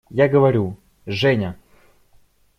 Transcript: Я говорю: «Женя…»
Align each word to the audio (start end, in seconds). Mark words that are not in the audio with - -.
Я 0.09 0.27
говорю: 0.27 0.77
«Женя…» 1.05 1.55